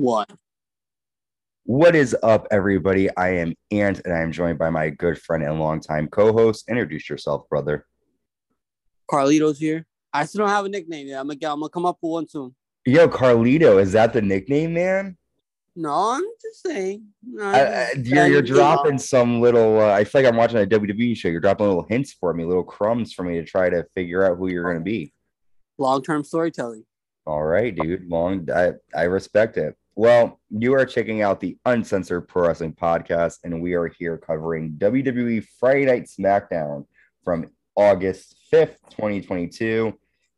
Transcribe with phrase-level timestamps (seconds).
[0.00, 0.30] What?
[1.64, 3.14] What is up, everybody?
[3.18, 6.70] I am Ant, and I am joined by my good friend and longtime co-host.
[6.70, 7.84] Introduce yourself, brother.
[9.12, 9.84] Carlitos here.
[10.10, 11.20] I still don't have a nickname yet.
[11.20, 12.54] I'm gonna I'm gonna come up with one soon.
[12.86, 15.18] Yo, Carlito, is that the nickname, man?
[15.76, 17.04] No, I'm just saying.
[17.22, 19.80] No, I, I, you're, you're dropping some little.
[19.80, 21.28] Uh, I feel like I'm watching a WWE show.
[21.28, 24.38] You're dropping little hints for me, little crumbs for me to try to figure out
[24.38, 25.12] who you're gonna be.
[25.76, 26.86] long term storytelling.
[27.26, 28.08] All right, dude.
[28.08, 28.48] Long.
[28.50, 29.76] I I respect it.
[30.00, 34.76] Well, you are checking out the Uncensored Pro Wrestling Podcast, and we are here covering
[34.78, 36.86] WWE Friday Night SmackDown
[37.22, 39.92] from August 5th, 2022.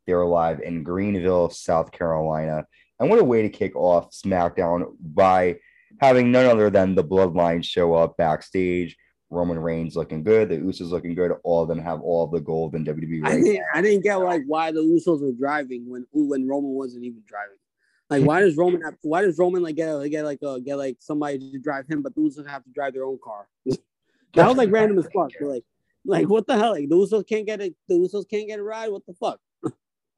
[0.05, 2.67] They're live in Greenville, South Carolina.
[2.99, 5.59] And what a way to kick off SmackDown by
[6.01, 8.97] having none other than the Bloodline show up backstage.
[9.31, 11.35] Roman Reigns looking good, the Usos looking good.
[11.45, 13.25] All of them have all the gold in WWE.
[13.25, 17.05] I didn't, I didn't get like why the Usos were driving when when Roman wasn't
[17.05, 17.59] even driving.
[18.13, 20.97] Like why does Roman have, why does Roman like get get like uh, get like
[21.01, 23.49] somebody to drive him, but the Usos have to drive their own car?
[23.67, 25.33] that was like random as fuck.
[25.41, 25.65] but, like
[26.05, 26.73] like what the hell?
[26.73, 27.75] Like the Usos can't get it.
[27.89, 28.91] The Usos can't get a ride.
[28.91, 29.41] What the fuck?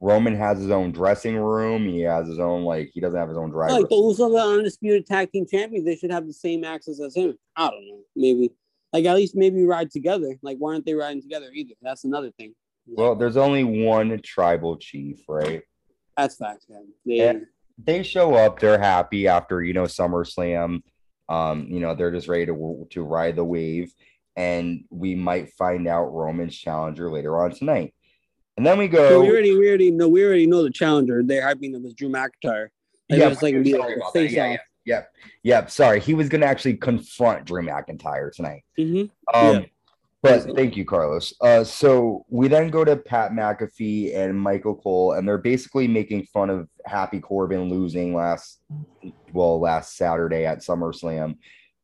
[0.00, 1.88] Roman has his own dressing room.
[1.88, 3.74] He has his own like he doesn't have his own driver.
[3.74, 5.86] Like the Usos are undisputed tag team champions.
[5.86, 7.38] They should have the same access as him.
[7.56, 8.00] I don't know.
[8.16, 8.50] Maybe
[8.92, 10.36] like at least maybe ride together.
[10.42, 11.74] Like why aren't they riding together either?
[11.80, 12.54] That's another thing.
[12.86, 15.62] well, there's only one tribal chief, right?
[16.16, 16.66] That's facts,
[17.04, 17.34] Yeah.
[17.78, 18.60] They show up.
[18.60, 20.82] They're happy after you know SummerSlam.
[21.28, 23.92] Um, you know they're just ready to to ride the wave,
[24.36, 27.94] and we might find out Roman's challenger later on tonight.
[28.56, 29.20] And then we So go.
[29.22, 31.22] we already we already know we already know the challenger.
[31.24, 32.68] They're hyping them as Drew McIntyre.
[33.10, 34.18] Like, Yeah, like be like a about that.
[34.20, 34.58] face Yeah, off.
[34.86, 35.70] Yep, yep.
[35.70, 38.62] Sorry, he was gonna actually confront Drew McIntyre tonight.
[38.78, 39.10] Mhm.
[39.32, 39.64] Um, Yeah.
[40.24, 41.34] But thank you, Carlos.
[41.40, 46.24] Uh, so we then go to Pat McAfee and Michael Cole, and they're basically making
[46.24, 48.62] fun of Happy Corbin losing last,
[49.32, 51.36] well, last Saturday at SummerSlam,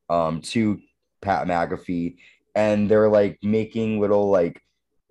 [0.08, 0.80] um, to
[1.20, 2.16] Pat McAfee,
[2.54, 4.60] and they're like making little like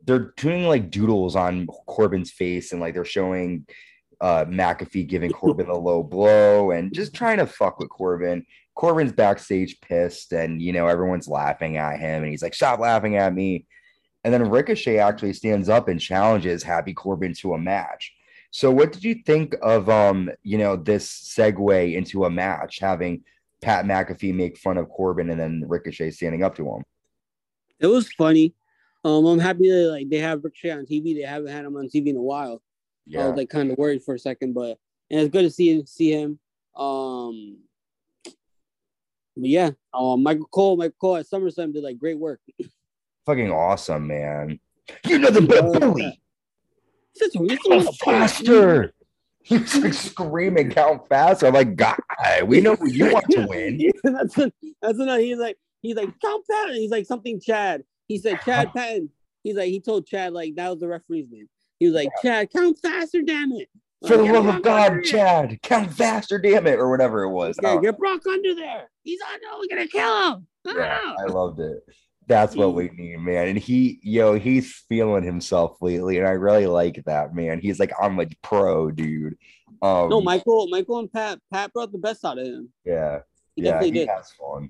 [0.06, 3.66] they're doing like doodles on Corbin's face, and like they're showing
[4.22, 8.46] uh McAfee giving Corbin a low blow and just trying to fuck with Corbin.
[8.80, 13.18] Corbin's backstage pissed, and you know, everyone's laughing at him, and he's like, Stop laughing
[13.18, 13.66] at me.
[14.24, 18.14] And then Ricochet actually stands up and challenges Happy Corbin to a match.
[18.52, 23.26] So, what did you think of um, you know, this segue into a match, having
[23.62, 26.84] Pat McAfee make fun of Corbin and then Ricochet standing up to him?
[27.82, 28.54] It was funny.
[29.04, 31.16] Um, I'm happy that like they have Ricochet on TV.
[31.16, 32.62] They haven't had him on TV in a while.
[33.06, 33.26] Yeah.
[33.26, 34.78] I was like kind of worried for a second, but
[35.12, 36.40] and it's good to see see him.
[36.78, 37.58] Um,
[39.42, 42.42] but yeah, um, Michael Cole, Michael Cole at SummerSlam did like great work.
[43.26, 44.60] Fucking awesome, man.
[45.06, 46.20] You know the bully.
[47.16, 48.94] It's just- it's Count faster.
[49.44, 51.48] He's like screaming, count faster.
[51.48, 51.98] I'm like, God,
[52.46, 53.80] we know who you want to win.
[53.80, 54.52] Yeah, that's a,
[54.82, 55.22] that's another.
[55.22, 56.76] He's like he's like Count Patton.
[56.76, 57.84] He's like something Chad.
[58.08, 59.10] He said Chad Patton.
[59.44, 61.48] He's like he told Chad like that was the referee's name.
[61.80, 63.70] He was like Chad, count faster, damn it.
[64.08, 65.04] For the love of God.
[65.04, 67.58] Chad, count faster, damn it, or whatever it was.
[67.64, 68.90] Oh, get Brock under there.
[69.04, 69.40] He's on.
[69.44, 70.48] No, we're gonna kill him.
[70.66, 71.16] yeah, Ah.
[71.20, 71.84] I loved it.
[72.28, 73.48] That's what we need, man.
[73.50, 77.60] And he, yo, he's feeling himself lately, and I really like that, man.
[77.60, 79.36] He's like, I'm a pro, dude.
[79.82, 82.70] Um, No, Michael, Michael and Pat, Pat brought the best out of him.
[82.86, 83.20] yeah,
[83.56, 84.08] He yeah, he did.
[84.10, 84.70] has fun.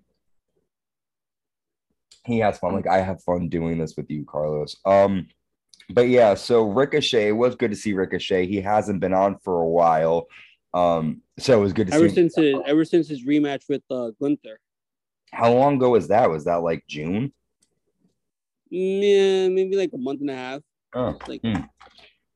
[2.25, 2.73] He has fun.
[2.73, 4.75] Like I have fun doing this with you, Carlos.
[4.85, 5.27] Um,
[5.89, 8.47] but yeah, so Ricochet it was good to see Ricochet.
[8.47, 10.27] He hasn't been on for a while.
[10.73, 12.15] Um, so it was good to Ever see.
[12.15, 14.59] since his, ever since his rematch with uh, Gunther.
[15.31, 16.29] How long ago was that?
[16.29, 17.33] Was that like June?
[18.69, 20.61] Yeah, maybe like a month and a half.
[20.93, 21.61] Oh, Like, hmm.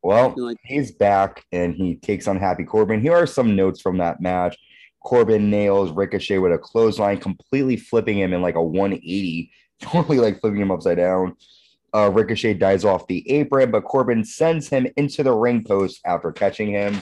[0.02, 3.02] well, like he's back and he takes on Happy Corbin.
[3.02, 4.58] Here are some notes from that match.
[5.04, 10.40] Corbin nails Ricochet with a clothesline, completely flipping him in like a 180, totally like
[10.40, 11.36] flipping him upside down.
[11.96, 16.32] Uh, Ricochet dies off the apron, but Corbin sends him into the ring post after
[16.32, 17.02] catching him.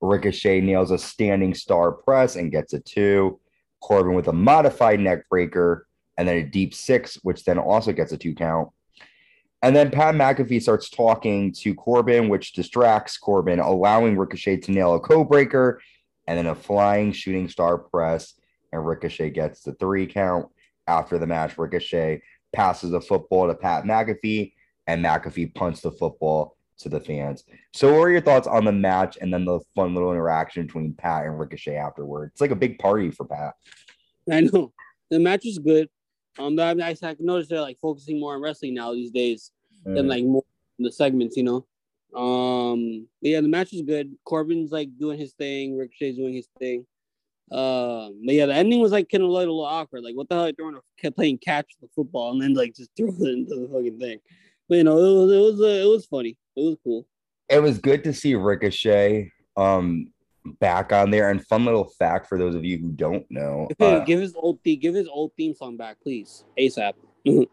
[0.00, 3.40] Ricochet nails a standing star press and gets a two.
[3.80, 5.86] Corbin with a modified neck breaker
[6.16, 8.70] and then a deep six, which then also gets a two count.
[9.62, 14.94] And then Pat McAfee starts talking to Corbin, which distracts Corbin, allowing Ricochet to nail
[14.94, 15.80] a code breaker
[16.26, 18.34] and then a flying shooting star press.
[18.72, 20.48] And Ricochet gets the three count.
[20.86, 22.20] After the match, Ricochet
[22.54, 24.52] passes the football to Pat McAfee,
[24.86, 27.44] and McAfee punts the football to the fans.
[27.72, 30.94] So, what are your thoughts on the match and then the fun little interaction between
[30.94, 32.30] Pat and Ricochet afterward?
[32.32, 33.54] It's like a big party for Pat.
[34.30, 34.72] I know
[35.10, 35.88] the match is good.
[36.38, 39.52] Um, but I, I noticed they're like focusing more on wrestling now these days
[39.84, 40.08] than Mm.
[40.08, 40.42] like more
[40.78, 41.66] the segments, you know.
[42.18, 44.12] Um, yeah, the match is good.
[44.24, 45.76] Corbin's like doing his thing.
[45.78, 46.86] Ricochet's doing his thing.
[47.50, 50.02] Um, but yeah, the ending was like kind of a little awkward.
[50.02, 50.44] Like, what the hell?
[50.44, 53.08] Are you throwing a kept playing catch with the football and then like just throw
[53.08, 54.18] it into the fucking thing.
[54.68, 56.38] But you know, it was it was uh, it was funny.
[56.56, 57.06] It was cool.
[57.48, 60.08] It was good to see Ricochet um
[60.60, 61.30] back on there.
[61.30, 64.60] And fun little fact for those of you who don't know, uh, give his old
[64.62, 66.94] theme, give his old theme song back, please, ASAP.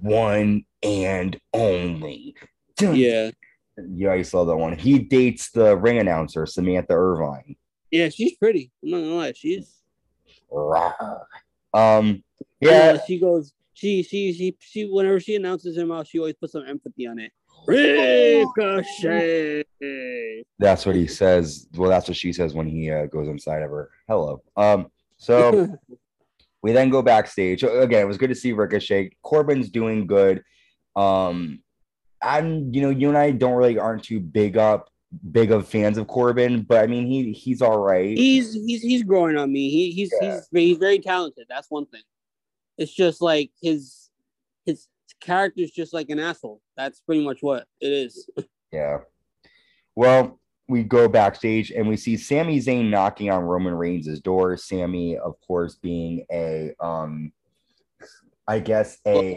[0.00, 2.34] one and only.
[2.80, 3.30] Yeah,
[3.78, 4.76] Yeah, I saw that one.
[4.76, 7.56] He dates the ring announcer, Samantha Irvine.
[7.90, 8.70] Yeah, she's pretty.
[8.82, 9.82] I'm not gonna lie, she's.
[11.72, 12.22] Um,
[12.60, 12.92] yeah.
[12.92, 14.84] yeah, She goes, she she she she.
[14.84, 17.32] Whenever she announces him out, she always puts some empathy on it.
[17.66, 19.64] Ricochet.
[20.58, 21.66] that's what he says.
[21.76, 23.90] Well, that's what she says when he uh, goes inside of her.
[24.06, 24.42] Hello.
[24.56, 25.78] Um, so
[26.62, 27.62] we then go backstage.
[27.62, 29.12] Again, it was good to see Ricochet.
[29.22, 30.42] Corbin's doing good.
[30.94, 31.60] Um,
[32.20, 34.90] I'm, you know, you and I don't really aren't too big up,
[35.32, 38.16] big of fans of Corbin, but I mean, he he's all right.
[38.16, 39.70] he's he's he's growing on me.
[39.70, 40.34] He he's Yeah.
[40.34, 41.46] he's he's very talented.
[41.48, 42.02] That's one thing.
[42.78, 44.10] It's just like his
[44.66, 44.86] his
[45.20, 46.60] character's just like an asshole.
[46.76, 48.28] That's pretty much what it is.
[48.72, 48.98] Yeah.
[49.94, 54.56] Well, we go backstage and we see Sami Zayn knocking on Roman Reigns' door.
[54.56, 57.32] Sami, of course, being a um
[58.48, 59.36] I guess a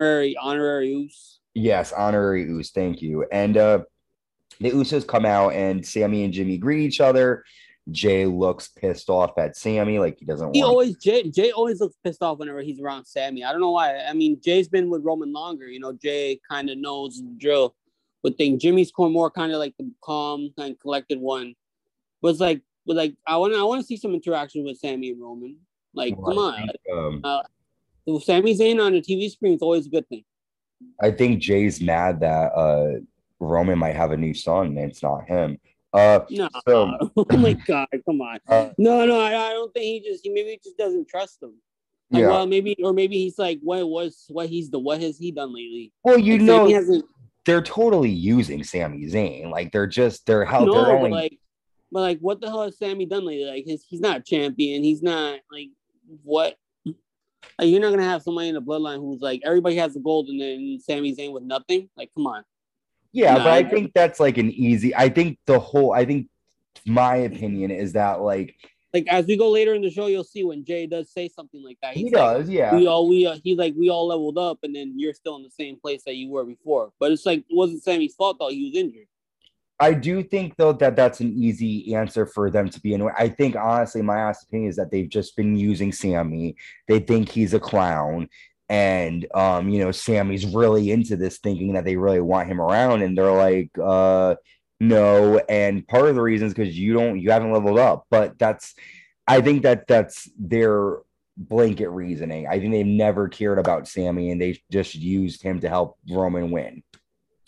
[0.00, 1.40] Honorary honorary use.
[1.54, 3.26] yes, honorary Uso, thank you.
[3.32, 3.80] And uh
[4.60, 7.44] the Usos come out and Sami and Jimmy greet each other.
[7.90, 11.80] Jey looks pissed off at Sami, like he doesn't He want always Jey Jey always
[11.80, 13.44] looks pissed off whenever he's around Sami.
[13.44, 13.96] I don't know why.
[13.96, 15.66] I mean, Jey's been with Roman longer.
[15.66, 17.74] You know, Jey kind of knows the drill.
[18.22, 21.54] But thing Jimmy's more kind of like the calm kind of collected one.
[22.20, 24.78] But it's like, but like I want to I want to see some interaction with
[24.78, 25.56] Sami and Roman.
[25.94, 26.68] Like, come I on.
[26.68, 27.20] think, um,
[28.06, 30.24] Like, Sami Zayn on the TV screen is always a good thing.
[31.00, 33.00] I think Jey's mad that uh
[33.40, 35.58] Roman might have a new son and it's not him.
[35.92, 38.38] Uh No, So- oh my god, come on.
[38.48, 41.40] Uh, No, no, I, I don't think he just he maybe he just doesn't trust
[41.40, 41.54] them.
[42.10, 42.28] Like, yeah.
[42.28, 45.54] well, maybe or maybe he's like, what was what he's the what has he done
[45.54, 45.92] lately?
[46.04, 47.04] Well, you Like, know, Sami hasn't
[47.44, 49.50] they're totally using Sami Zayn.
[49.50, 51.38] Like they're just they're how no, they're only like,
[51.90, 53.46] but like, what the hell has Sami done lately?
[53.50, 54.84] Like, his, he's not a champion.
[54.84, 55.68] He's not like
[56.22, 56.56] what.
[57.58, 60.28] Like, you're not gonna have somebody in the bloodline who's like everybody has the gold
[60.28, 61.88] and then Sami Zayn with nothing.
[61.96, 62.44] Like, come on.
[63.18, 64.94] Yeah, Nah, but I I- think that's like an easy.
[64.94, 65.92] I think the whole.
[65.92, 66.28] I think
[66.86, 68.54] my opinion is that like
[68.94, 71.62] Like as we go later in the show, you'll see when Jey does say something
[71.62, 71.94] like that.
[71.94, 72.48] he He's like, does.
[72.48, 75.36] Yeah, we all we uh, he's like we all leveled up and then you're still
[75.36, 78.36] in the same place that you were before but it's like it wasn't sammy's fault
[78.38, 79.06] though he was injured
[79.80, 83.02] I do think though that that's an easy answer for them to be in.
[83.16, 86.56] I think honestly, my honest opinion is that they've just been using Sami.
[86.88, 88.28] They think he's a clown,
[88.68, 93.02] and um, you know, Sami's really into this, thinking that they really want him around,
[93.02, 94.34] and they're like, uh,
[94.80, 95.38] no.
[95.48, 98.06] And part of the reason is because you don't, you haven't leveled up.
[98.10, 98.74] But that's,
[99.26, 100.98] I think that that's their
[101.36, 102.46] blanket reasoning.
[102.46, 106.50] I think they've never cared about Sami, and they just used him to help Roman
[106.50, 106.82] win.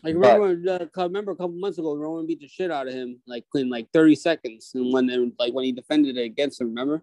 [0.03, 2.89] like But- remember uh, I remember a couple months ago roman beat the shit out
[2.89, 6.23] of him like in like 30 seconds and when they, like when he defended it
[6.23, 7.03] against him remember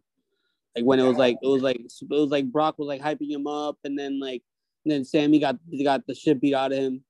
[0.75, 3.31] like when it was like it was like it was like brock was like hyping
[3.31, 4.43] him up and then like
[4.85, 7.03] and then sammy got he got the shit beat out of him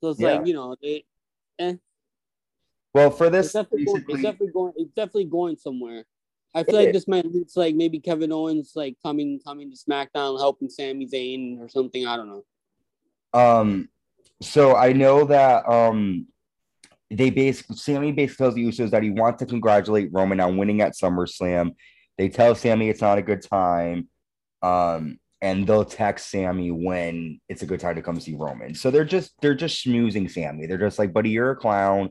[0.00, 0.38] so it's Yeah.
[0.38, 1.04] like you know it,
[1.58, 1.74] eh,
[2.94, 6.04] Well, for it's this, definitely, going, it's definitely going it's definitely going somewhere
[6.54, 6.92] I feel It like is.
[6.94, 11.06] this might lead to like maybe Kevin Owens like coming coming to SmackDown helping Sami
[11.06, 12.06] Zayn or something.
[12.06, 12.44] I don't know.
[13.32, 13.88] Um,
[14.42, 16.26] so I know that um
[17.10, 20.82] they basically Sami basically tells the Usos that he wants to congratulate Roman on winning
[20.82, 21.74] at SummerSlam.
[22.18, 24.08] They tell Sami it's not a good time.
[24.62, 28.74] Um, and they'll text Sami when it's a good time to come see Roman.
[28.74, 30.66] So they're just they're just schmoozing Sami.
[30.66, 32.10] They're just like, buddy, you're a clown.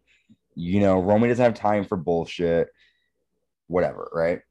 [0.53, 2.67] You know, Roman doesn't have time for bullshit.
[3.67, 4.41] Whatever, right?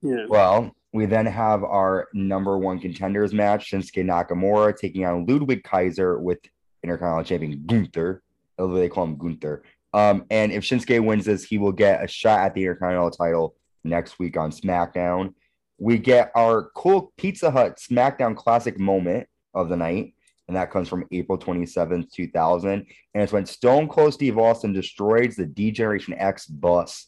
[0.00, 0.24] Yeah.
[0.26, 6.18] Well, we then have our number one contenders match: Shinsuke Nakamura taking on Ludwig Kaiser
[6.18, 6.38] with
[6.82, 8.22] Intercontinental Champion Gunther.
[8.58, 9.62] Although they call him Gunther.
[9.92, 13.54] Um, and if Shinsuke wins this, he will get a shot at the Intercontinental title
[13.88, 15.34] next week on SmackDown.
[15.78, 20.14] We get our cool Pizza Hut SmackDown Classic moment of the night,
[20.48, 22.70] and that comes from April 27th, 2000.
[22.70, 27.06] And it's when Stone Cold Steve Austin destroys the D Generation X bus.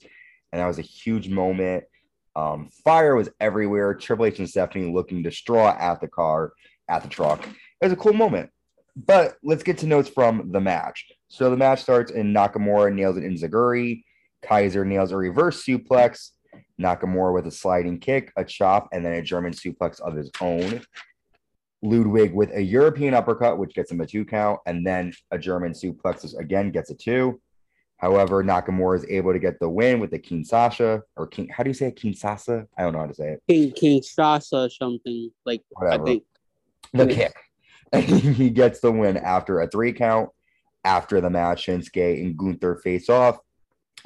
[0.53, 1.85] And that was a huge moment.
[2.37, 3.95] Um, fire was everywhere.
[3.95, 6.53] Triple H and Stephanie looking distraught at the car,
[6.89, 7.45] at the truck.
[7.47, 8.51] It was a cool moment.
[8.97, 11.07] But let's get to notes from the match.
[11.29, 14.05] So the match starts and Nakamura nails an Enzuigiri.
[14.43, 16.31] Kaiser nails a reverse suplex.
[16.81, 20.83] Nakamura with a sliding kick, a chop, and then a German suplex of his own.
[21.83, 25.73] Ludwig with a European uppercut, which gets him a two count, and then a German
[25.73, 27.41] suplex which again gets a two.
[27.97, 31.49] However, Nakamura is able to get the win with the Kinshasa or King.
[31.49, 31.97] How do you say it?
[31.97, 32.67] Kinshasa?
[32.77, 33.43] I don't know how to say it.
[33.47, 36.03] King King Shasa something like Whatever.
[36.03, 36.25] I think.
[36.93, 37.35] The kick.
[37.93, 40.31] He gets the win after a three count.
[40.85, 43.39] After the match, Shinsuke and Gunther face off.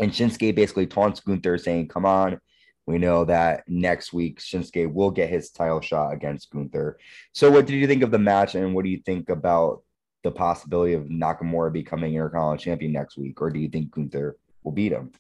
[0.01, 2.41] And Shinsuke basically taunts Gunther, saying, Come on.
[2.87, 6.99] We know that next week Shinsuke will get his title shot against Gunther.
[7.33, 9.83] So, what did you think of the match, and what do you think about
[10.23, 14.73] the possibility of Nakamura becoming Intercontinental Champion next week, or do you think Gunther will
[14.73, 15.13] beat him?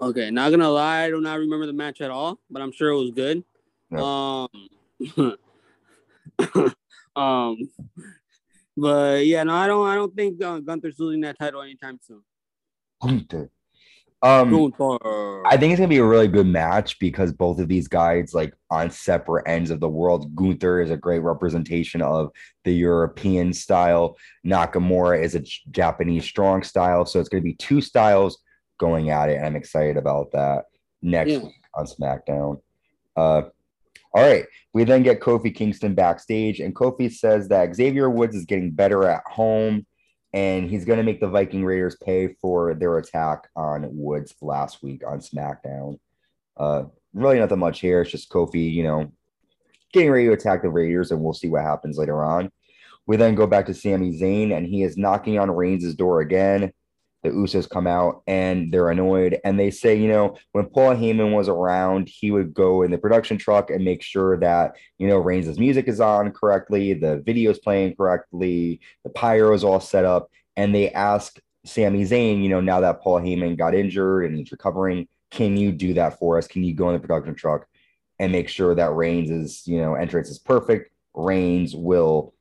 [0.00, 2.90] Okay, not gonna lie, I do not remember the match at all, but I'm sure
[2.90, 3.44] it was good.
[3.92, 4.48] Um,
[7.16, 7.70] um,
[8.76, 12.22] but yeah, no, I don't, I don't think uh, Gunther's losing that title anytime soon.
[13.02, 13.50] Gunther.
[14.22, 15.46] Um, Gunther.
[15.46, 18.54] I think it's gonna be a really good match because both of these guys, like
[18.70, 22.30] on separate ends of the world, Gunther is a great representation of
[22.64, 24.16] the European style.
[24.44, 28.38] Nakamura is a Japanese strong style, so it's gonna be two styles
[28.78, 30.64] going at it, and I'm excited about that
[31.02, 31.38] next Yeah.
[31.38, 32.60] week on SmackDown.
[33.16, 33.42] Uh,
[34.14, 38.46] all right, we then get Kofi Kingston backstage, and Kofi says that Xavier Woods is
[38.46, 39.86] getting better at home
[40.36, 44.82] and he's going to make the Viking Raiders pay for their attack on Woods last
[44.82, 45.98] week on SmackDown.
[46.58, 48.02] Uh, really nothing much here.
[48.02, 49.10] It's just Kofi, you know,
[49.94, 52.50] getting ready to attack the Raiders, and we'll see what happens later on.
[53.06, 56.70] We then go back to Sami Zayn, and he is knocking on Reigns' door again.
[57.26, 61.34] The Usos come out and they're annoyed, and they say, you know, when Paul Heyman
[61.34, 65.18] was around, he would go in the production truck and make sure that you know
[65.18, 70.30] Reigns' music is on correctly, the video's playing correctly, the pyro is all set up,
[70.56, 74.52] and they ask Sami Zayn, you know, now that Paul Heyman got injured and he's
[74.52, 76.46] recovering, can you do that for us?
[76.46, 77.66] Can you go in the production truck
[78.18, 80.92] and make sure that Reigns is, you know, entrance is perfect?
[81.14, 82.34] Reigns will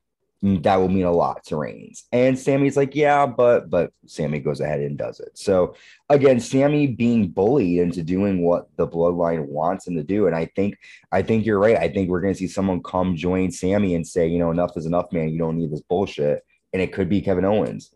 [0.45, 2.03] that will mean a lot to Reigns.
[2.11, 5.35] And Sami's like, yeah, but but Sami goes ahead and does it.
[5.37, 5.75] So
[6.09, 10.27] again, Sami being bullied into doing what the bloodline wants him to do.
[10.27, 10.77] And I think
[11.11, 11.77] I think you're right.
[11.77, 14.85] I think we're gonna see someone come join Sami and say, you know, enough is
[14.85, 15.29] enough, man.
[15.29, 16.43] You don't need this bullshit.
[16.73, 17.95] And it could be Kevin Owens.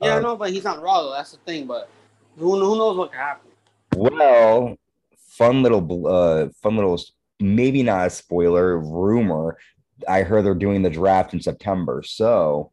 [0.00, 1.12] yeah, Uh, no, but he's not raw though.
[1.12, 1.66] That's the thing.
[1.66, 1.88] But
[2.38, 3.50] who, who knows what could happen?
[3.94, 4.76] Well,
[5.16, 7.00] fun little, uh, fun little,
[7.38, 9.58] maybe not a spoiler rumor.
[10.08, 12.72] I heard they're doing the draft in September, so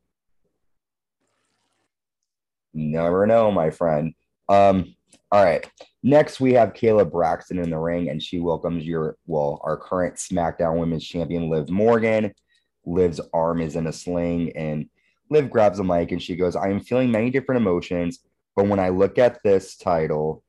[2.74, 4.14] never know, my friend.
[4.48, 4.96] Um,
[5.32, 5.70] all right.
[6.02, 10.16] Next, we have Kayla Braxton in the ring, and she welcomes your, well, our current
[10.16, 12.34] SmackDown Women's Champion, Liv Morgan.
[12.86, 14.90] Liv's arm is in a sling, and
[15.30, 18.20] Liv grabs a mic and she goes, I am feeling many different emotions,
[18.56, 20.44] but when I look at this title,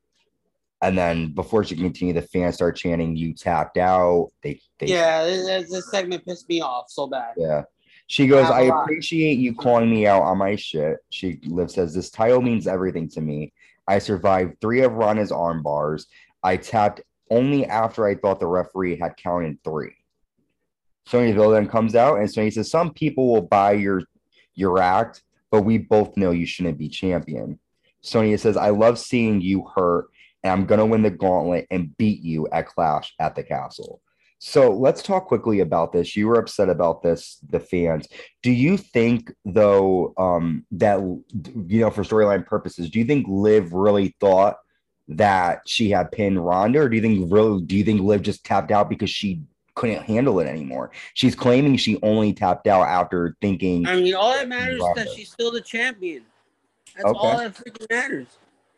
[0.83, 4.87] and then before she can continue, the fans start chanting, "You tapped out." They, they
[4.87, 7.35] Yeah, this, this segment pissed me off so bad.
[7.37, 7.63] yeah.
[8.07, 10.97] She goes, I appreciate you calling me out on my shit.
[11.11, 13.53] She Liv says, This title means everything to me.
[13.87, 16.09] I survived three of Ronda's arm bars.
[16.43, 19.95] I tapped only after I thought the referee had counted three.
[21.07, 24.03] Sonya Deville then comes out and Sonya says, Some people will buy your
[24.55, 25.23] your act,
[25.53, 27.61] but we both know you shouldn't be champion.
[28.01, 30.09] Sonya says, I love seeing you hurt,
[30.43, 34.01] and I'm gonna win the gauntlet and beat you at Clash at the castle.
[34.43, 36.17] So let's talk quickly about this.
[36.17, 38.09] You were upset about this, the fans.
[38.43, 43.75] Do you think, though, um, that you know, for storyline purposes, do you think Liv
[43.75, 44.57] really thought
[45.09, 48.45] that she had pinned Ronda, or do you think really do you think Liv just
[48.45, 49.43] tapped out because she
[49.75, 50.91] couldn't handle it anymore?
[51.13, 55.11] She's claiming she only tapped out after thinking, I mean, all that matters is that
[55.11, 56.25] she's still the champion.
[56.97, 57.19] That's Okay.
[57.19, 58.27] all that freaking matters.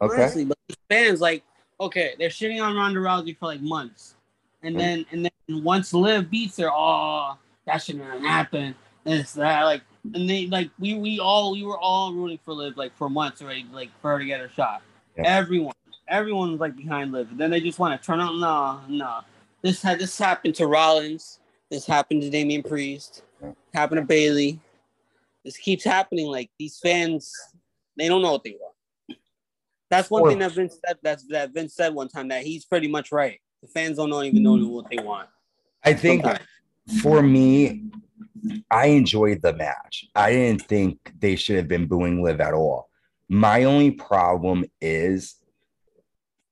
[0.00, 0.58] okay, Honestly, but
[0.90, 1.44] fans like,
[1.82, 4.14] okay, they're shitting on Ronda Rousey for like months,
[4.62, 7.36] and then and then once Liv beats her, oh,
[7.66, 8.74] that shouldn't have happened.
[9.04, 9.82] This that like,
[10.14, 13.42] and they like we we all we were all rooting for Liv like for months
[13.42, 14.82] already, like for her to get her shot.
[15.16, 15.24] Yeah.
[15.26, 15.74] Everyone,
[16.08, 17.30] everyone was like behind Liv.
[17.30, 18.36] And then they just want to turn out.
[18.36, 19.20] No, no.
[19.62, 21.40] This had this happened to Rollins.
[21.70, 23.22] This happened to Damian Priest.
[23.42, 23.52] Yeah.
[23.74, 24.60] Happened to Bayley.
[25.44, 26.26] This keeps happening.
[26.26, 27.32] Like these fans,
[27.96, 28.71] they don't know what they want.
[29.92, 30.96] That's one Or- thing that Vince said.
[31.02, 33.38] That's that Vince said one time that he's pretty much right.
[33.60, 34.70] The fans don't know, even know mm-hmm.
[34.70, 35.28] what they want.
[35.84, 36.46] I think sometimes.
[37.02, 37.90] for me,
[38.70, 40.06] I enjoyed the match.
[40.14, 42.88] I didn't think they should have been booing Liv at all.
[43.28, 45.36] My only problem is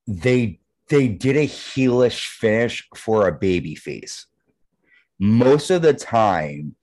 [0.05, 4.27] they they did a heelish finish for a baby face.
[5.17, 6.75] Most of the time,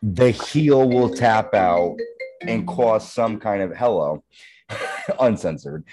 [0.00, 1.98] the heel will tap out
[2.40, 4.24] and cause some kind of hello,
[5.20, 5.84] uncensored.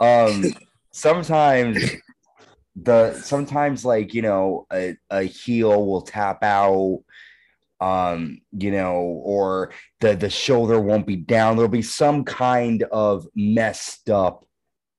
[0.00, 0.44] Um,
[0.90, 1.82] sometimes
[2.76, 7.02] the sometimes like you know a, a heel will tap out
[7.80, 11.56] um, you know, or the the shoulder won't be down.
[11.56, 14.46] There'll be some kind of messed up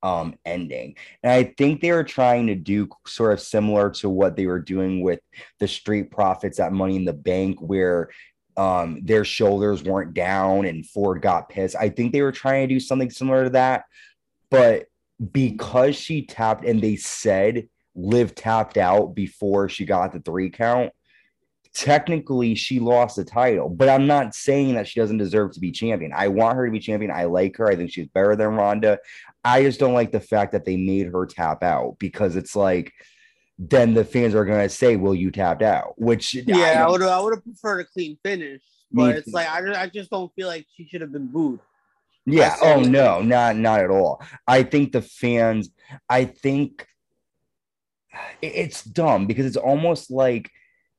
[0.03, 0.95] um ending.
[1.23, 4.59] And I think they were trying to do sort of similar to what they were
[4.59, 5.19] doing with
[5.59, 8.09] the street profits at Money in the Bank, where
[8.57, 11.75] um their shoulders weren't down and Ford got pissed.
[11.75, 13.85] I think they were trying to do something similar to that,
[14.49, 14.85] but
[15.31, 20.91] because she tapped and they said Liv tapped out before she got the three count,
[21.75, 25.71] technically she lost the title, but I'm not saying that she doesn't deserve to be
[25.71, 26.11] champion.
[26.15, 27.11] I want her to be champion.
[27.11, 27.67] I like her.
[27.67, 28.99] I think she's better than Ronda.
[29.43, 32.93] I just don't like the fact that they made her tap out because it's like
[33.57, 37.19] then the fans are gonna say, "Well, you tapped out," which yeah, I would I
[37.21, 40.47] would have preferred a clean finish, but it's like I, just, I just don't feel
[40.47, 41.59] like she should have been booed.
[42.25, 42.55] Yeah.
[42.61, 44.21] Oh no, not not at all.
[44.47, 45.69] I think the fans.
[46.09, 46.87] I think
[48.41, 50.51] it's dumb because it's almost like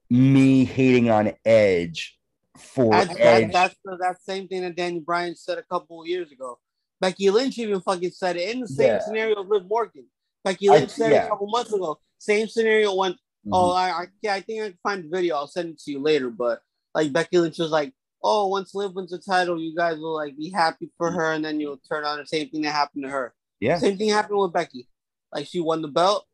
[0.08, 2.18] me hating on Edge
[2.56, 3.46] for that's, Edge.
[3.46, 6.58] That, that's the that same thing that Danny Bryan said a couple of years ago.
[7.00, 9.00] Becky Lynch even fucking said it in the same yeah.
[9.00, 10.06] scenario of Liv Morgan.
[10.46, 11.26] Becky Lynch I, said yeah.
[11.26, 11.98] a couple months ago.
[12.18, 13.16] Same scenario went.
[13.16, 13.50] Mm-hmm.
[13.52, 15.34] Oh, I, I yeah, I think I can find the video.
[15.34, 16.30] I'll send it to you later.
[16.30, 16.60] But
[16.94, 20.36] like Becky Lynch was like, "Oh, once Liv wins the title, you guys will like
[20.36, 23.10] be happy for her, and then you'll turn on the same thing that happened to
[23.10, 24.88] her." Yeah, same thing happened with Becky.
[25.32, 26.24] Like she won the belt.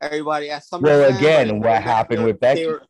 [0.00, 0.80] Everybody at some.
[0.80, 2.66] Well, again, what happened with Becky?
[2.66, 2.82] Were,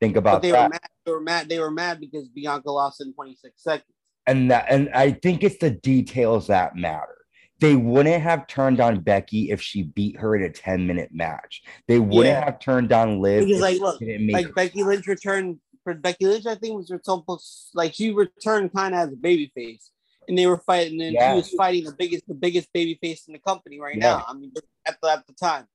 [0.00, 0.64] Think about they that.
[0.64, 1.48] Were mad, they were mad.
[1.48, 3.84] They were mad because Bianca lost in 26 seconds.
[4.26, 7.19] And that, and I think it's the details that matter.
[7.60, 11.62] They wouldn't have turned on Becky if she beat her in a 10 minute match.
[11.88, 12.44] They wouldn't yeah.
[12.44, 13.46] have turned on Liv.
[13.46, 14.00] Because, like, look,
[14.30, 18.94] like Becky Lynch returned for Becky Lynch, I think was supposed like she returned kind
[18.94, 19.90] of as a baby face,
[20.28, 21.32] and they were fighting, and yeah.
[21.32, 24.16] she was fighting the biggest, the biggest baby face in the company right yeah.
[24.16, 24.24] now.
[24.28, 24.52] I mean,
[24.86, 25.66] at the, at the time,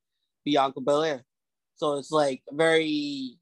[0.44, 1.24] Bianca Belair.
[1.76, 3.38] So it's like a very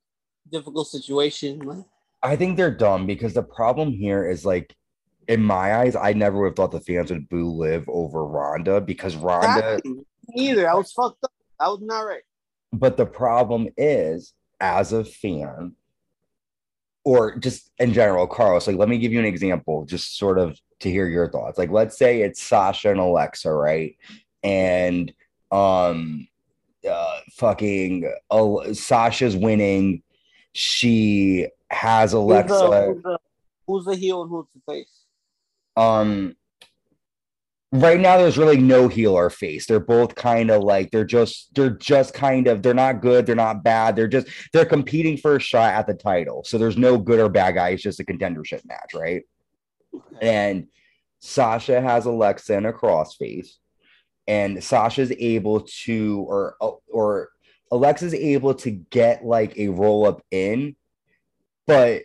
[0.52, 1.86] difficult situation.
[2.22, 4.74] I think they're dumb because the problem here is like,
[5.27, 8.82] in my eyes, I never would have thought the fans would boo Liv over Ronda
[8.82, 9.82] because Ronda.
[10.36, 11.32] Either I was fucked up.
[11.60, 12.24] I was not right.
[12.72, 15.75] But the problem is, as a fan,
[17.04, 20.58] or just in general, Carlos, like let me give you an example, just sort of
[20.80, 21.58] to hear your thoughts.
[21.58, 23.95] Like, let's say it's Sasha and Alexa, right?
[24.41, 25.13] And
[25.52, 26.28] um
[26.89, 30.02] uh fucking uh, Sasha's winning
[30.54, 32.54] she has Alexa.
[32.54, 33.19] Who's the, who's the,
[33.67, 34.92] who's the heel and who's the face?
[35.76, 36.36] Um,
[37.74, 39.66] right now there's really no heel or face.
[39.66, 43.36] They're both kind of like they're just they're just kind of they're not good, they're
[43.36, 43.96] not bad.
[43.96, 46.44] They're just they're competing for a shot at the title.
[46.46, 47.70] So there's no good or bad guy.
[47.70, 49.24] It's just a contendership match, right?
[50.22, 50.68] And
[51.20, 53.50] Sasha has Alexa in a crossface,
[54.28, 56.56] and Sasha's able to or
[56.88, 57.30] or
[57.72, 60.76] Alexa's able to get like a roll up in,
[61.66, 62.04] but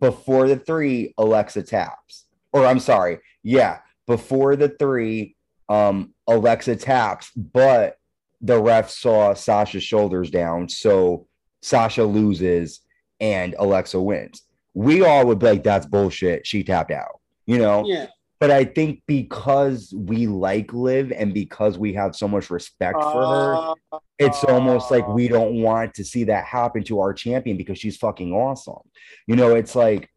[0.00, 2.24] before the three, Alexa taps.
[2.52, 5.36] Or I'm sorry, yeah, before the three,
[5.68, 7.96] um, Alexa taps, but
[8.40, 11.26] the ref saw Sasha's shoulders down, so
[11.62, 12.80] Sasha loses
[13.20, 14.42] and Alexa wins.
[14.74, 17.84] We all would be like, "That's bullshit." She tapped out, you know.
[17.86, 18.08] Yeah.
[18.40, 23.24] But I think because we like Liv and because we have so much respect for
[23.24, 27.56] her, uh, it's almost like we don't want to see that happen to our champion
[27.56, 28.82] because she's fucking awesome.
[29.28, 30.10] You know, it's like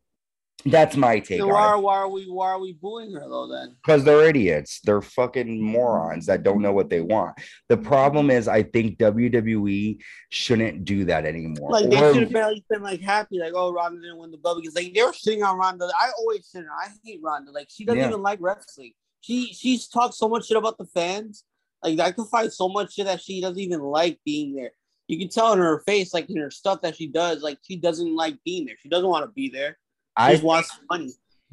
[0.63, 1.39] that's my take.
[1.39, 3.75] So why, why are we why are we booing her though then?
[3.83, 4.79] Because they're idiots.
[4.83, 7.37] They're fucking morons that don't know what they want.
[7.69, 11.71] The problem is I think WWE shouldn't do that anymore.
[11.71, 14.59] Like they should have barely been like happy, like, oh Ronda didn't win the belt
[14.59, 15.87] because like they were sitting on Ronda.
[15.99, 17.51] I always sit I hate Ronda.
[17.51, 18.07] Like she doesn't yeah.
[18.09, 18.93] even like wrestling.
[19.21, 21.43] She she's talked so much shit about the fans.
[21.83, 24.71] Like I could find so much shit that she doesn't even like being there.
[25.07, 27.75] You can tell in her face, like in her stuff that she does, like she
[27.75, 28.77] doesn't like being there.
[28.81, 29.77] She doesn't want to be there.
[30.15, 31.11] I just wants money.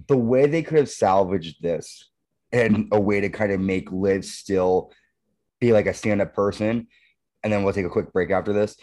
[0.08, 2.10] The way they could have salvaged this
[2.52, 4.92] and a way to kind of make Liv still
[5.60, 6.88] be like a stand-up person,
[7.42, 8.76] and then we'll take a quick break after this,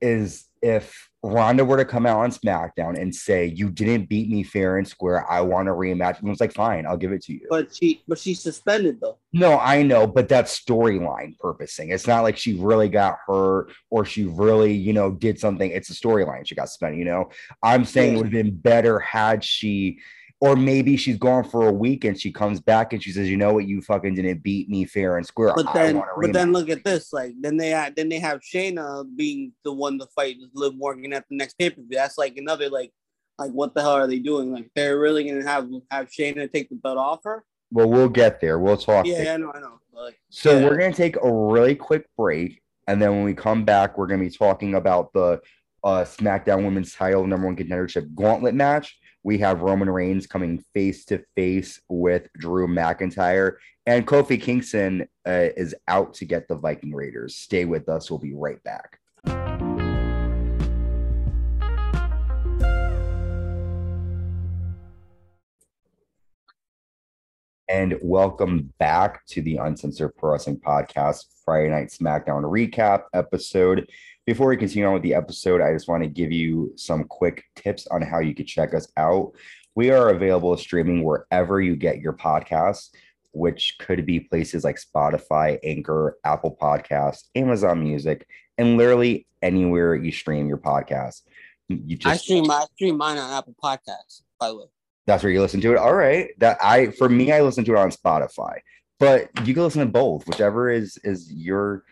[0.00, 4.42] is if Ronda were to come out on SmackDown and say, "You didn't beat me
[4.42, 5.28] fair and square.
[5.30, 8.02] I want a rematch," and was like, "Fine, I'll give it to you." But she,
[8.06, 9.18] but she's suspended though.
[9.32, 11.90] No, I know, but that's storyline purposing.
[11.90, 15.70] It's not like she really got hurt or she really, you know, did something.
[15.70, 16.46] It's a storyline.
[16.46, 16.98] She got suspended.
[16.98, 17.30] You know,
[17.62, 19.98] I'm saying it would have been better had she
[20.40, 23.36] or maybe she's gone for a week and she comes back and she says, "You
[23.36, 23.66] know what?
[23.66, 27.12] You fucking didn't beat me fair and square." But then, but then look at this.
[27.12, 31.12] Like then they had, then they have Shayna being the one to fight Liv Morgan
[31.14, 31.88] at the next pay per view.
[31.92, 32.92] That's like another like,
[33.38, 34.52] like what the hell are they doing?
[34.52, 37.44] Like they're really gonna have have Shayna take the belt off her?
[37.70, 38.58] Well, we'll get there.
[38.58, 39.06] We'll talk.
[39.06, 39.80] Yeah, I know, I know.
[39.92, 40.66] Like, so yeah.
[40.66, 44.22] we're gonna take a really quick break, and then when we come back, we're gonna
[44.22, 45.40] be talking about the
[45.82, 48.98] uh, SmackDown Women's Title Number One Contendership Gauntlet match.
[49.26, 55.48] We have Roman Reigns coming face to face with Drew McIntyre, and Kofi Kingston uh,
[55.56, 57.34] is out to get the Viking Raiders.
[57.34, 58.08] Stay with us.
[58.08, 59.00] We'll be right back.
[67.76, 73.90] And welcome back to the Uncensored Pro Wrestling Podcast Friday Night SmackDown recap episode.
[74.24, 77.44] Before we continue on with the episode, I just want to give you some quick
[77.54, 79.32] tips on how you can check us out.
[79.74, 82.94] We are available streaming wherever you get your podcasts,
[83.32, 90.12] which could be places like Spotify, Anchor, Apple Podcasts, Amazon Music, and literally anywhere you
[90.12, 91.20] stream your podcast.
[91.68, 94.64] You just I stream I stream mine on Apple Podcasts, by the way.
[95.06, 95.78] That's where you listen to it.
[95.78, 96.30] All right.
[96.38, 98.58] That I for me, I listen to it on Spotify,
[98.98, 101.84] but you can listen to both, whichever is is your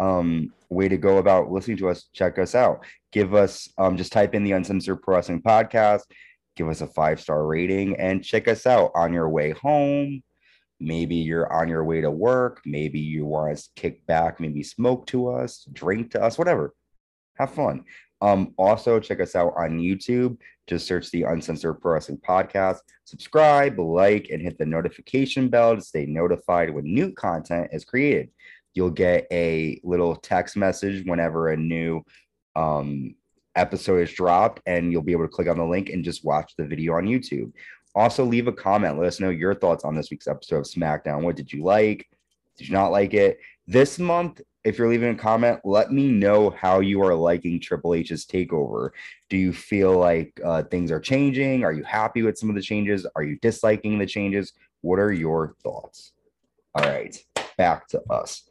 [0.00, 2.08] um way to go about listening to us.
[2.12, 2.84] Check us out.
[3.12, 6.02] Give us um just type in the Uncensored Pro Wrestling Podcast.
[6.56, 10.22] Give us a five star rating and check us out on your way home.
[10.80, 12.60] Maybe you're on your way to work.
[12.66, 16.74] Maybe you want to kick back, maybe smoke to us, drink to us, whatever.
[17.36, 17.84] Have fun.
[18.20, 20.38] Um, also, check us out on YouTube.
[20.68, 22.78] Just search the Uncensored Pro Wrestling Podcast.
[23.04, 28.30] Subscribe, like, and hit the notification bell to stay notified when new content is created.
[28.74, 32.02] You'll get a little text message whenever a new
[32.56, 33.14] um,
[33.56, 36.54] episode is dropped, and you'll be able to click on the link and just watch
[36.56, 37.52] the video on YouTube.
[37.94, 38.98] Also, leave a comment.
[38.98, 41.22] Let us know your thoughts on this week's episode of SmackDown.
[41.22, 42.06] What did you like?
[42.56, 43.38] Did you not like it?
[43.66, 47.94] This month if you're leaving a comment, let me know how you are liking Triple
[47.94, 48.90] H's takeover.
[49.28, 51.64] Do you feel like uh, things are changing?
[51.64, 53.06] Are you happy with some of the changes?
[53.16, 54.52] Are you disliking the changes?
[54.82, 56.12] What are your thoughts?
[56.74, 57.16] All right,
[57.58, 58.44] back to us.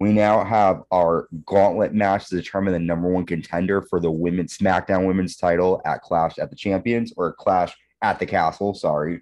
[0.00, 4.58] We now have our gauntlet match to determine the number one contender for the women's
[4.58, 7.72] SmackDown women's title at Clash at the Champions or Clash
[8.02, 8.74] at the Castle.
[8.74, 9.20] Sorry.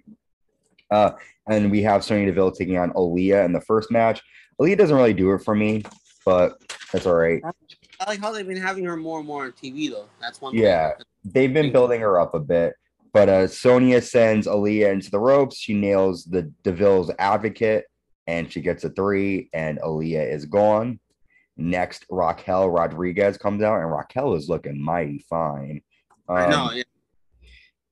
[0.89, 1.11] Uh,
[1.47, 4.23] and we have Sonya Deville taking on Aliyah in the first match.
[4.59, 5.83] Aliyah doesn't really do it for me
[6.25, 7.41] but that's all right.
[7.99, 10.07] I like how they've been having her more and more on TV though.
[10.19, 10.55] That's one.
[10.55, 12.73] Yeah, they've been building her up a bit.
[13.13, 15.57] But uh, Sonya sends Aliyah into the ropes.
[15.57, 17.85] She nails the Deville's advocate,
[18.25, 19.49] and she gets a three.
[19.53, 20.99] And Aliyah is gone.
[21.57, 25.81] Next, Raquel Rodriguez comes out, and Raquel is looking mighty fine.
[26.29, 26.71] Um, I know.
[26.71, 26.83] Yeah.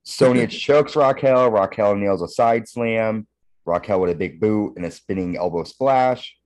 [0.02, 1.50] Sonya chokes Raquel.
[1.50, 3.26] Raquel nails a side slam.
[3.66, 6.36] Raquel with a big boot and a spinning elbow splash.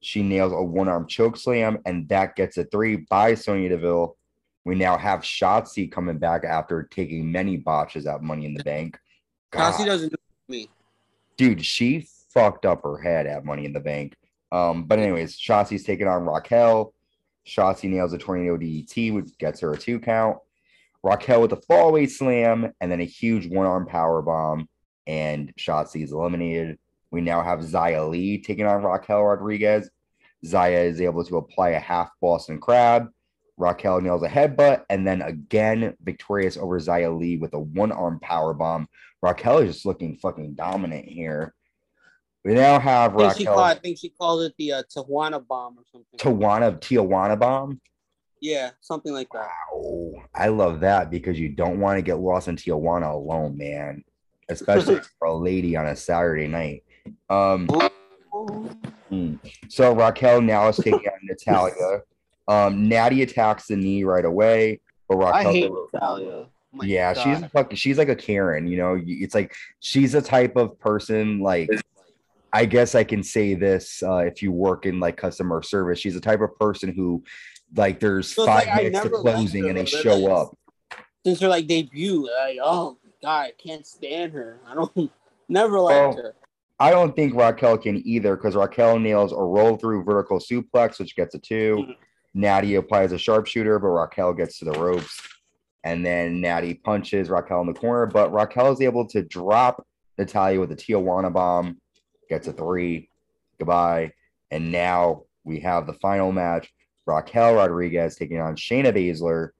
[0.00, 4.16] She nails a one arm choke slam, and that gets a three by Sonya Deville.
[4.64, 8.98] We now have Shotzi coming back after taking many botches at Money in the Bank.
[9.52, 10.16] Shotzi doesn't do
[10.48, 10.68] me.
[11.36, 14.14] Dude, she fucked up her head at Money in the Bank.
[14.52, 16.92] Um, but anyways, Shotzi's taking on Raquel.
[17.46, 20.38] Shotzi nails a tornado DDT, which gets her a two count.
[21.02, 24.68] Raquel with a fallaway slam and then a huge one arm power bomb,
[25.06, 26.78] and Shotzi is eliminated.
[27.10, 29.90] We now have Xia Li taking on Raquel Rodriguez.
[30.44, 33.08] Xia is able to apply a half Boston crab.
[33.56, 38.20] Raquel nails a headbutt, and then again victorious over Xia Li with a one arm
[38.20, 38.88] power bomb.
[39.20, 41.54] Raquel is just looking fucking dominant here.
[42.44, 43.54] We now have I Raquel.
[43.54, 46.18] Called, I think she called it the uh, Tijuana bomb or something.
[46.18, 47.80] Tijuana Tijuana bomb.
[48.40, 49.48] Yeah, something like that.
[49.72, 54.04] Wow, I love that because you don't want to get lost in Tijuana alone, man.
[54.48, 56.84] Especially for a lady on a Saturday night.
[57.28, 57.68] Um,
[59.08, 59.34] hmm.
[59.68, 62.02] so Raquel now is taking on Natalya.
[62.46, 65.34] Um, Natty attacks the knee right away, but Raquel.
[65.34, 66.46] I hate Natalya.
[66.74, 67.22] Oh yeah, God.
[67.22, 67.76] she's fucking.
[67.76, 68.66] She's like a Karen.
[68.66, 71.68] You know, it's like she's a type of person like.
[72.50, 76.14] I guess I can say this uh, if you work in like customer service, she's
[76.14, 77.22] the type of person who,
[77.76, 80.56] like, there's so five like, minutes to closing and they show up.
[81.26, 84.60] Since her like debut, like, oh God, I can't stand her.
[84.66, 85.12] I don't
[85.48, 86.34] never liked well, her.
[86.80, 91.16] I don't think Raquel can either because Raquel nails a roll through vertical suplex, which
[91.16, 91.92] gets a 2 mm-hmm.
[92.34, 95.20] Natty applies a sharpshooter, but Raquel gets to the ropes.
[95.82, 99.84] And then Natty punches Raquel in the corner, but Raquel is able to drop
[100.18, 101.78] Natalya with a Tijuana bomb,
[102.28, 103.08] gets a three.
[103.58, 104.12] Goodbye.
[104.50, 106.72] And now we have the final match
[107.06, 109.50] Raquel Rodriguez taking on Shayna Baszler.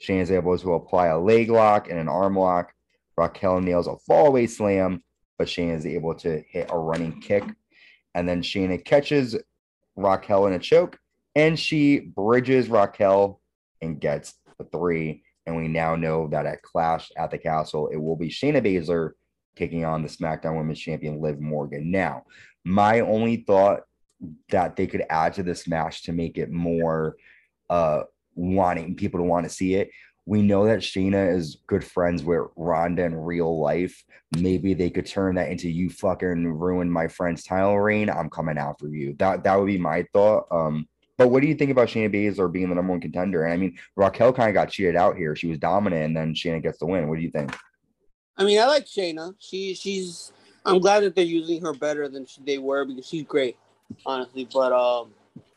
[0.00, 2.72] Shayna is able to apply a leg lock and an arm lock.
[3.16, 5.02] Raquel nails a fallaway slam
[5.38, 7.44] but Shayna is able to hit a running kick.
[8.14, 9.36] And then Shayna catches
[9.96, 10.98] Raquel in a choke
[11.34, 13.40] and she bridges Raquel
[13.80, 15.22] and gets the three.
[15.46, 19.12] And we now know that at Clash at the Castle, it will be Shayna Baszler
[19.56, 21.90] taking on the SmackDown Women's Champion Liv Morgan.
[21.90, 22.24] Now,
[22.64, 23.82] my only thought
[24.50, 27.16] that they could add to this match to make it more
[27.70, 28.02] uh
[28.34, 29.90] wanting people to want to see it
[30.28, 34.04] We know that Shayna is good friends with Ronda in real life.
[34.36, 38.10] Maybe they could turn that into you fucking ruined my friend's title reign.
[38.10, 39.14] I'm coming after you.
[39.18, 40.46] That that would be my thought.
[40.50, 40.86] Um,
[41.16, 43.44] but what do you think about Shayna Baszler being the number one contender?
[43.44, 45.34] And I mean, Raquel kind of got cheated out here.
[45.34, 47.08] She was dominant, and then Shayna gets the win.
[47.08, 47.56] What do you think?
[48.36, 49.34] I mean, I like Shayna.
[49.38, 50.30] She she's.
[50.62, 53.56] I'm glad that they're using her better than she, they were because she's great,
[54.04, 54.46] honestly.
[54.52, 55.14] But um,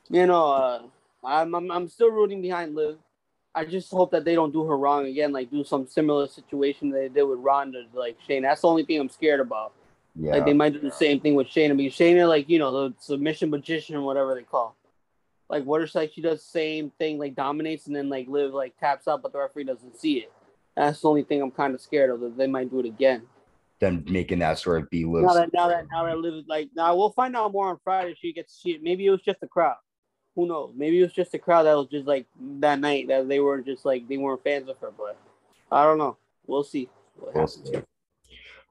[0.10, 0.82] you know, uh,
[1.26, 2.98] I'm, I'm I'm still rooting behind Liv.
[3.54, 6.90] I just hope that they don't do her wrong again, like do some similar situation
[6.90, 8.44] they did with Ronda, like Shane.
[8.44, 9.74] That's the only thing I'm scared about.
[10.16, 10.32] Yeah.
[10.34, 11.72] Like they might do the same thing with Shane.
[11.72, 11.78] Shayna.
[11.78, 14.76] Because Shayna, like you know, the submission magician, or whatever they call.
[15.50, 18.54] Like what if like she does the same thing, like dominates, and then like Liv
[18.54, 20.32] like taps out, but the referee doesn't see it.
[20.78, 22.22] That's the only thing I'm kind of scared of.
[22.22, 23.24] That they might do it again.
[23.82, 25.24] Them making that sort of be Liv.
[25.24, 28.12] Now that now that now that Liv like now we'll find out more on Friday.
[28.12, 29.76] If she gets she maybe it was just a crowd
[30.36, 30.74] who knows?
[30.76, 32.26] Maybe it was just a crowd that was just like
[32.60, 35.18] that night that they were just like they weren't fans of her, but
[35.72, 36.18] I don't know.
[36.48, 36.90] We'll see.
[37.18, 37.82] We'll see.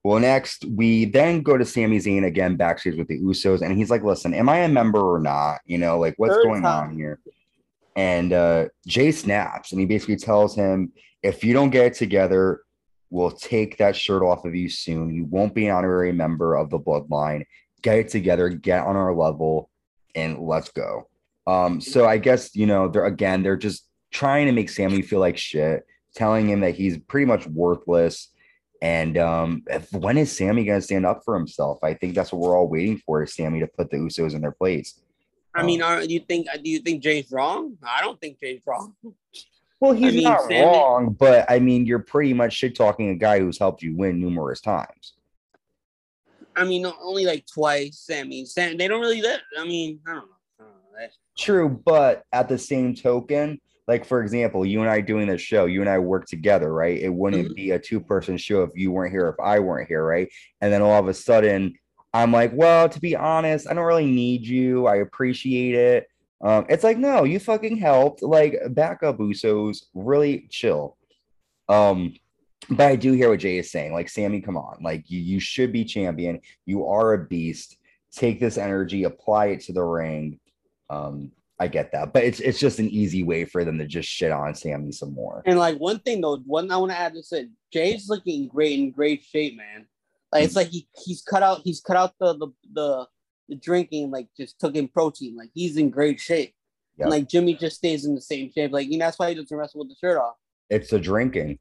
[0.02, 3.90] Well, next we then go to Sami Zayn again backstage with the Usos, and he's
[3.90, 5.60] like, "Listen, am I a member or not?
[5.66, 6.90] You know, like what's Third going time.
[6.90, 7.20] on here?"
[7.96, 10.92] And uh, Jey snaps, and he basically tells him,
[11.22, 12.62] "If you don't get it together,
[13.10, 15.14] we'll take that shirt off of you soon.
[15.14, 17.44] You won't be an honorary member of the Bloodline.
[17.82, 19.68] Get it together, get on our level,
[20.14, 21.09] and let's go."
[21.46, 25.20] Um, so I guess you know they're again they're just trying to make Sami feel
[25.20, 28.29] like shit, telling him that he's pretty much worthless.
[28.83, 31.79] And um, if, when is Sami gonna stand up for himself?
[31.83, 34.40] I think that's what we're all waiting for is Sami to put the Usos in
[34.40, 35.00] their place.
[35.55, 37.76] I mean, um, are, do you think do you think Jey's wrong?
[37.83, 38.94] I don't think Jey's wrong.
[39.81, 43.11] Well, he's I mean, not Sami, wrong, but I mean, you're pretty much shit talking
[43.11, 45.14] a guy who's helped you win numerous times.
[46.55, 48.09] I mean, only like twice.
[48.12, 49.22] I mean, Sam, they don't really.
[49.22, 49.40] Live.
[49.59, 50.37] I mean, I don't know.
[51.40, 55.64] True, but at the same token, like for example, you and I doing this show,
[55.64, 57.00] you and I work together, right?
[57.00, 57.55] It wouldn't mm-hmm.
[57.55, 60.29] be a two person show if you weren't here, if I weren't here, right?
[60.61, 61.74] And then all of a sudden,
[62.12, 64.87] I'm like, well, to be honest, I don't really need you.
[64.87, 66.09] I appreciate it.
[66.42, 68.22] Um, it's like, no, you fucking helped.
[68.22, 70.96] Like, back up, Usos, really chill.
[71.68, 72.14] Um,
[72.68, 73.92] but I do hear what Jey is saying.
[73.92, 74.83] Like, Sami, come on.
[74.83, 76.40] Like, you, you should be champion.
[76.66, 77.76] You are a beast.
[78.12, 80.39] Take this energy, apply it to the ring.
[80.90, 84.09] Um, I get that, but it's it's just an easy way for them to just
[84.09, 85.42] shit on Sami some more.
[85.44, 88.79] And like one thing though, one I want to add this in, Jey's looking great
[88.79, 89.87] in great shape, man.
[90.33, 93.07] Like it's like he he's cut out he's cut out the the the,
[93.50, 95.37] the drinking, like just took in protein.
[95.37, 96.55] Like he's in great shape.
[96.96, 97.05] Yep.
[97.05, 98.72] And like Jimmy just stays in the same shape.
[98.72, 100.37] Like you know that's why he doesn't wrestle with the shirt off.
[100.70, 101.59] It's the drinking.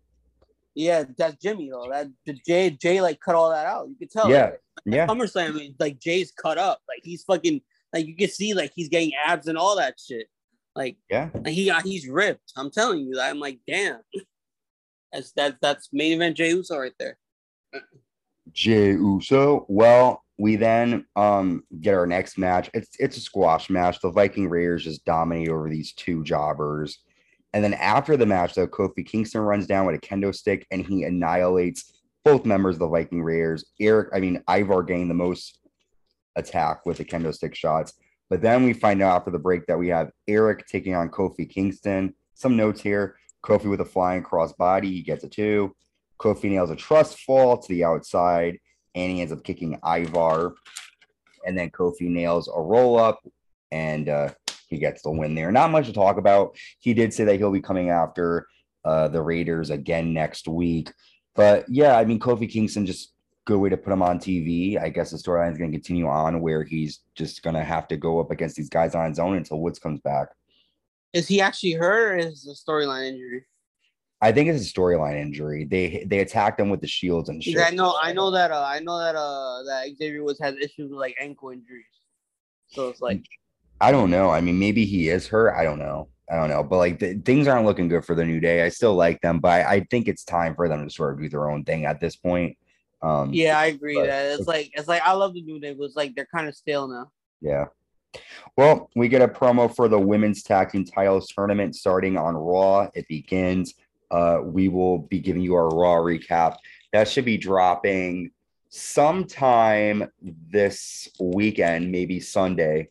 [0.76, 1.90] Yeah, that's Jimmy though.
[1.92, 3.90] That the Jey Jey like cut all that out.
[3.90, 4.30] You can tell.
[4.30, 5.08] Yeah, like, yeah.
[5.08, 6.80] SummerSlam, like Jey's cut up.
[6.88, 7.60] Like he's fucking
[7.94, 10.28] like you can see like he's getting abs and all that shit.
[10.76, 12.54] Like yeah, like he got he's ripped.
[12.56, 14.00] I'm telling you, I'm like, damn.
[15.12, 17.18] That's that that's main event Jey Uso right there.
[18.52, 19.66] Jey Uso.
[19.68, 22.70] Well, we then um get our next match.
[22.76, 24.00] It's it's a squash match.
[24.02, 27.00] The Viking Raiders just dominate over these two jobbers.
[27.54, 30.86] And then after the match, though, Kofi Kingston runs down with a kendo stick and
[30.86, 31.92] he annihilates
[32.24, 33.66] both members of the Viking Raiders.
[33.80, 35.59] Erik, I mean, Ivar gained the most
[36.40, 37.94] attack with the kendo stick shots.
[38.30, 41.50] But then we find out after the break that we have Erik taking on Kofi
[41.50, 42.14] Kingston.
[42.34, 45.76] Some notes here Kofi with a flying cross body, he gets a two.
[46.20, 48.60] Kofi nails a trust fall to the outside,
[48.96, 50.56] and he ends up kicking Ivar.
[51.46, 53.20] And then Kofi nails a roll up,
[53.72, 54.30] and uh,
[54.68, 55.52] he gets the win there.
[55.52, 56.58] Not much to talk about.
[56.80, 58.48] He did say that he'll be coming after
[58.84, 60.92] uh, the Raiders again next week.
[61.36, 63.14] But yeah, I mean, Kofi Kingston just
[63.50, 64.80] good way to put him on TV.
[64.80, 67.88] I guess the storyline is going to continue on where he's just going to have
[67.88, 70.28] to go up against these guys on his own until Woods comes back.
[71.14, 73.46] Is he actually hurt or is a storyline injury?
[74.22, 75.66] I think it's a storyline injury.
[75.66, 77.58] They they attacked him with the shields and shit.
[77.58, 80.92] I know I know that uh, I know that uh that Xavier Woods has issues
[80.92, 81.86] with like ankle injuries.
[82.68, 83.24] So it's like
[83.82, 84.30] I don't know.
[84.30, 85.56] I mean, maybe he is hurt.
[85.56, 86.10] I don't know.
[86.30, 86.64] I don't know.
[86.64, 88.64] But like the, things aren't looking good for the new day.
[88.64, 91.22] I still like them, but I, I think it's time for them to sort of
[91.22, 92.58] do their own thing at this point.
[93.02, 93.96] Um, yeah, I agree.
[93.96, 96.28] That it's, it's like it's like I love the New Day, but it's like they're
[96.34, 97.12] kind of stale now.
[97.42, 97.66] Yeah.
[98.58, 102.90] Well, we get a promo for the women's tag team titles tournament starting on Raw.
[102.94, 103.76] It begins.
[104.12, 106.58] Uh, we will be giving you our Raw recap.
[106.92, 108.32] That should be dropping
[108.70, 112.90] sometime this weekend, maybe Sunday.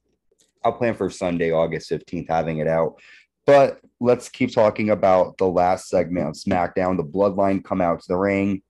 [0.65, 3.01] I'll plan for Sunday, August 15th, having it out.
[3.47, 6.97] But let's keep talking about the last segment of SmackDown.
[6.97, 8.63] The Bloodline come out to the ring.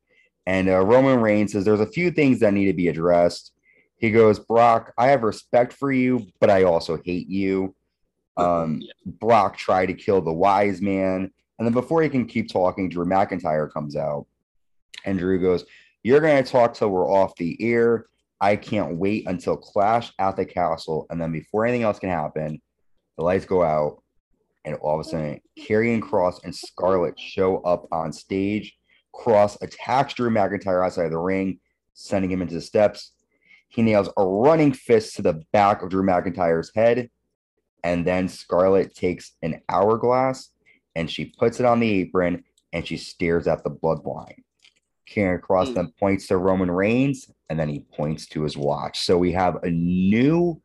[0.48, 3.52] And uh, Roman Reigns says there's a few things that need to be addressed.
[3.98, 7.74] He goes, Brock, I have respect for you, but I also hate you.
[8.38, 11.30] Um, Brock tried to kill the wise man.
[11.58, 14.26] And then before he can keep talking, Drew McIntyre comes out
[15.04, 15.66] and Drew goes,
[16.02, 18.06] You're going to talk till we're off the air.
[18.40, 21.06] I can't wait until Clash at the Castle.
[21.10, 22.58] And then before anything else can happen,
[23.18, 24.02] the lights go out.
[24.64, 28.78] And all of a sudden, Karrion Kross and Scarlett show up on stage.
[29.14, 31.60] Kross attacks Drew McIntyre outside of the ring,
[31.94, 33.12] sending him into the steps.
[33.68, 37.10] He nails a running fist to the back of Drew McIntyre's head.
[37.84, 40.50] And then Scarlett takes an hourglass
[40.94, 44.42] and she puts it on the apron and she stares at the bloodline.
[45.08, 45.74] Karrion Kross mm.
[45.74, 49.00] then points to Roman Reigns and then he points to his watch.
[49.00, 50.60] So we have a new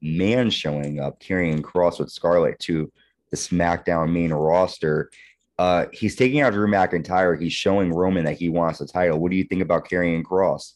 [0.00, 2.92] man showing up, Karrion Kross with Scarlett to
[3.30, 5.10] the SmackDown main roster.
[5.58, 7.40] Uh, he's taking out Drew McIntyre.
[7.40, 9.18] He's showing Roman that he wants the title.
[9.18, 10.74] What do you think about Karrion Kross?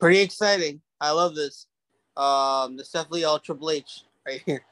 [0.00, 0.80] Pretty exciting.
[1.00, 1.66] I love this.
[2.16, 4.64] Um, this definitely all Triple H right here.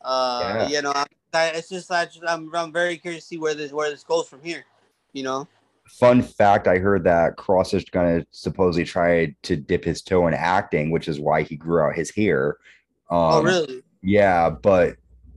[0.00, 0.68] Uh, yeah.
[0.68, 3.72] you know, I, it's just I just, I'm I'm very curious to see where this
[3.72, 4.64] where this goes from here.
[5.12, 5.48] You know.
[5.86, 10.26] Fun fact: I heard that Kross is going to supposedly try to dip his toe
[10.26, 12.56] in acting, which is why he grew out his hair.
[13.10, 13.82] Oh, um, oh, really?
[14.02, 14.96] Yeah, but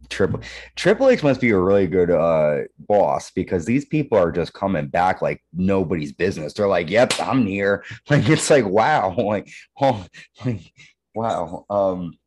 [0.09, 0.41] Triple
[0.75, 4.87] Triple H must be a really good uh, boss because these people are just coming
[4.87, 6.53] back like nobody's business.
[6.53, 9.49] They're like, "Yep, I'm near." Like it's like, wow, like,
[9.81, 10.05] oh,
[10.45, 10.71] like,
[11.13, 11.65] wow.
[11.69, 12.17] Um,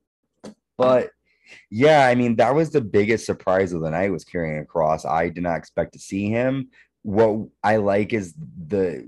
[0.77, 1.11] but
[1.71, 5.09] yeah, I mean, that was the biggest surprise of the night was Karrion Kross.
[5.09, 6.71] I did not expect to see him.
[7.03, 8.35] What I like is
[8.66, 9.07] the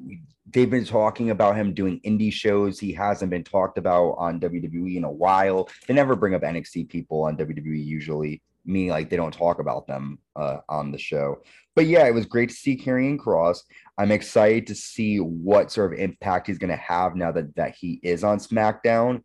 [0.53, 2.79] they've been talking about him doing indie shows.
[2.79, 5.69] He hasn't been talked about on WWE in a while.
[5.87, 9.87] They never bring up NXT people on WWE usually, meaning like they don't talk about
[9.87, 11.43] them uh, on the show.
[11.75, 13.61] But yeah, it was great to see Karrion Kross.
[13.99, 17.75] I'm excited to see what sort of impact he's going to have now that that
[17.75, 19.23] he is on SmackDown.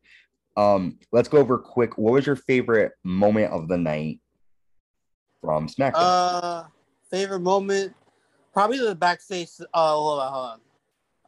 [0.56, 1.98] Um, let's go over quick.
[1.98, 4.22] What was your favorite moment of the night
[5.42, 5.94] from SmackDown?
[5.96, 6.64] Uh,
[7.12, 7.94] favorite moment,
[8.54, 9.50] probably the backstage.
[9.74, 10.60] Uh, hold on, hold on.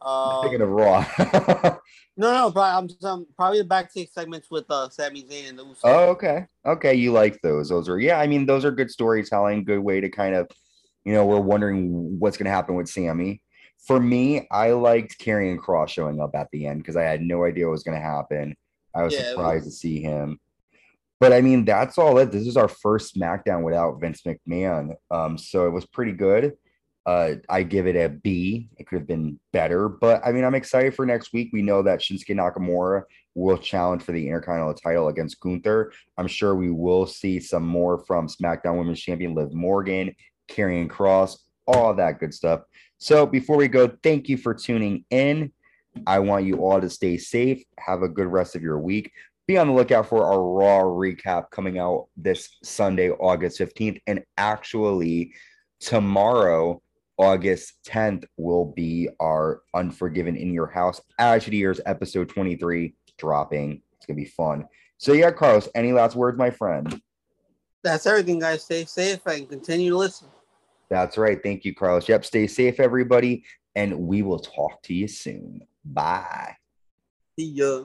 [0.02, 1.06] Uh, Thinking of Raw.
[2.18, 5.66] no, no, probably, I'm, I'm, probably the backstage segments with uh, Sami Zayn and the
[5.66, 5.80] Usos.
[5.84, 7.70] Oh, okay, okay, you like those?
[7.70, 8.20] Those are yeah.
[8.20, 9.66] I mean, those are good storytelling.
[9.66, 10.50] Good way to kind of,
[11.04, 13.42] you know, we're wondering what's going to happen with Sami.
[13.86, 17.46] For me, I liked Karrion Kross showing up at the end because I had no
[17.46, 18.56] idea what was going to happen.
[18.96, 19.76] I was yeah, surprised was...
[19.76, 20.40] to see him.
[21.20, 22.32] But I mean, that's all it.
[22.32, 24.96] This is our first SmackDown without Vince McMahon.
[25.12, 26.54] Um, so it was pretty good.
[27.10, 28.70] Uh, I give it a B.
[28.78, 31.50] It could have been better, but I mean, I'm excited for next week.
[31.52, 33.02] We know that Shinsuke Nakamura
[33.34, 35.92] will challenge for the Intercontinental title against Gunther.
[36.20, 40.16] I'm sure we will see some more from SmackDown Women's Champion Liv Morgan,
[40.52, 42.62] Karrion Kross, all that good stuff.
[43.00, 45.52] So before we go, thank you for tuning in.
[46.06, 47.64] I want you all to stay safe.
[47.80, 49.12] Have a good rest of your week.
[49.48, 54.00] Be on the lookout for our Raw recap coming out this Sunday, August 15th.
[54.06, 55.34] And actually,
[55.80, 56.84] tomorrow,
[57.20, 63.82] August 10th, will be our Unforgiven in Your House As Year's episode 23 dropping.
[63.98, 64.66] It's going to be fun.
[64.98, 67.00] So, yeah, Carlos, any last words, my friend?
[67.84, 68.64] That's everything, guys.
[68.64, 70.30] Stay safe and continue to listen.
[70.90, 71.42] That's right.
[71.44, 72.10] Thank you, Carlos.
[72.10, 72.26] Yep.
[72.26, 73.44] Stay safe, everybody.
[73.76, 75.62] And we will talk to you soon.
[75.86, 76.56] Bye.
[77.38, 77.84] See ya.